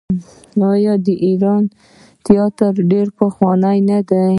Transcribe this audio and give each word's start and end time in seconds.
آیا 0.71 0.93
د 1.05 1.07
ایران 1.25 1.63
تیاتر 2.25 2.71
ډیر 2.91 3.07
پخوانی 3.19 3.77
نه 3.89 3.99
دی؟ 4.09 4.23